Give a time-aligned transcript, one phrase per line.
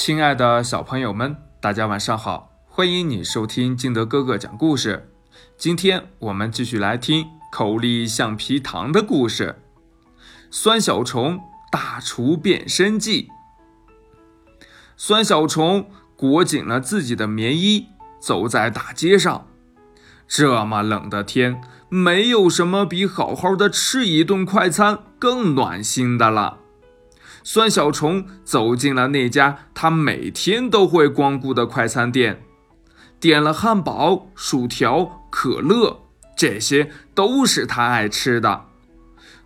[0.00, 2.52] 亲爱的小朋友们，大家晚上好！
[2.68, 5.10] 欢迎你收听金德哥哥讲故事。
[5.56, 9.56] 今天我们继续来听口力橡皮糖的故事，
[10.52, 11.40] 《酸小虫
[11.72, 13.28] 大厨变身记》。
[14.96, 17.88] 酸小虫裹紧了自己的棉衣，
[18.20, 19.48] 走在大街上。
[20.28, 26.58] 这么冷的天，没有什么比好好的吃一顿快餐更暖心的了。
[27.50, 32.42] 酸小虫走进了那家他每天都会光顾的快餐店，
[33.18, 36.02] 点了汉堡、薯条、可乐，
[36.36, 38.66] 这些都是他爱吃的。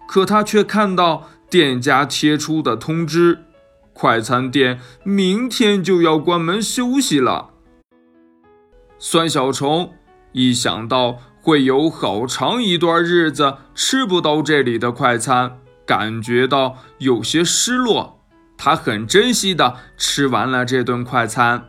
[0.08, 3.44] 可他却看到店家贴出的通知：
[3.92, 7.50] 快餐店明天就要关门休息了。
[8.98, 9.92] 酸小虫
[10.32, 18.20] 一想到会有好长一段日子吃不到这里的快餐，感觉到有些失落，
[18.56, 21.68] 他很珍惜的吃完了这顿快餐。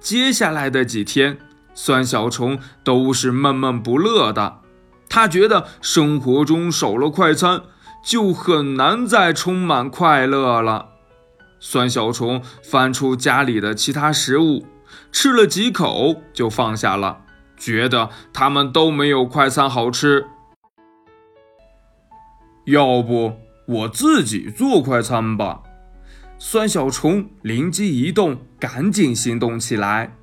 [0.00, 1.38] 接下来的几天，
[1.74, 4.60] 酸小虫都是闷闷不乐的。
[5.08, 7.62] 他觉得生活中少了快餐，
[8.04, 10.88] 就很难再充满快乐了。
[11.60, 14.66] 酸小虫翻出家里的其他食物，
[15.12, 17.18] 吃了几口就放下了，
[17.56, 20.26] 觉得它们都没有快餐好吃。
[22.66, 25.62] 要不我自己做快餐吧？
[26.38, 30.16] 酸小虫灵机一动，赶紧行动起来。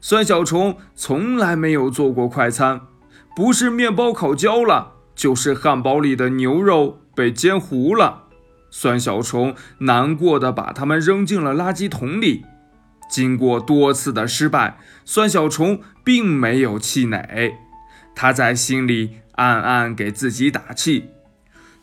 [0.00, 2.82] 酸小虫从来没有做过快餐，
[3.34, 8.24] 不是面包烤焦了，就是汉堡里的牛肉被煎糊了。
[8.70, 12.44] 酸小虫难过的把它们扔进了垃圾桶里。
[13.08, 17.54] 经过多次的失败，酸小虫并没有气馁，
[18.14, 21.10] 他在心里暗暗给自己打气。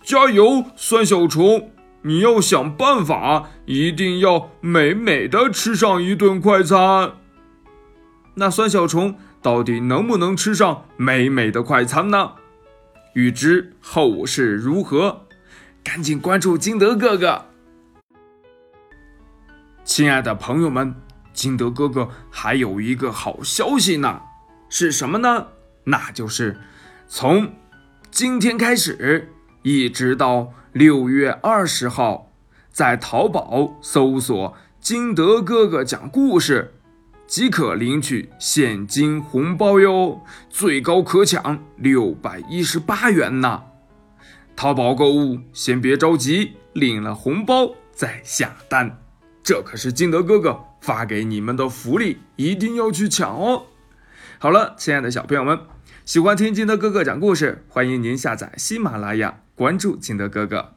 [0.03, 1.71] 加油，酸小虫！
[2.01, 7.13] 你要想办法，一定要美美的吃上一顿快餐。
[8.35, 12.33] 那酸小虫到底能不能吃上美美的快餐呢？
[13.13, 15.25] 欲知后事如何，
[15.81, 17.45] 赶紧关注金德哥哥。
[19.85, 20.93] 亲爱的朋友们，
[21.31, 24.21] 金德哥哥还有一个好消息呢，
[24.67, 25.47] 是什么呢？
[25.85, 26.59] 那就是
[27.07, 27.53] 从
[28.11, 29.29] 今天开始。
[29.63, 32.29] 一直到六月二十号，
[32.69, 36.73] 在淘宝搜索“金德哥哥讲故事”，
[37.25, 43.63] 即可领取现金红包哟，最高可抢六百一十八元呢！
[44.53, 48.99] 淘宝购物先别着急，领了红包再下单，
[49.41, 53.67] 这可是金德哥哥发给你们的福利，一定要去抢哦！
[54.39, 55.57] 好了，亲爱的小朋友们，
[56.03, 59.42] 喜欢听金德哥哥讲故事，欢迎您下载喜马拉雅。
[59.55, 60.73] 关注金德哥哥。